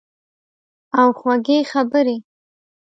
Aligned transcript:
او 1.01 1.07
خوږې 1.19 1.59
خبرې 1.71 2.17